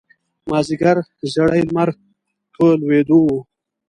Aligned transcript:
مازیګر 0.49 0.97
زیړی 1.31 1.61
لمر 1.67 1.89
په 2.53 2.63
لویېدو 2.79 3.19
و. 3.25 3.29